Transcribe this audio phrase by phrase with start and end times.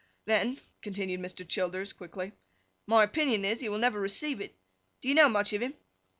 [0.25, 1.47] 'Then,' continued Mr.
[1.47, 2.31] Childers, quickly,
[2.87, 4.55] 'my opinion is, he will never receive it.
[4.99, 5.75] Do you know much of him?